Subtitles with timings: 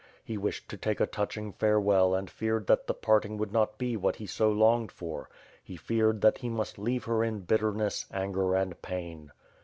[0.23, 3.95] He wished to take a touching farewell and feared that the parting would not be
[3.95, 5.29] what he so longed for;
[5.63, 9.31] he feared that he must leave her in bitterness, anger and pain.